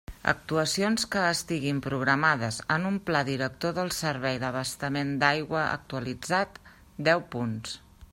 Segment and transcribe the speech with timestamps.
[0.31, 6.59] Actuacions que estiguin programades en un Pla director del servei d'abastament d'aigua actualitzat:
[7.11, 7.77] deu punts.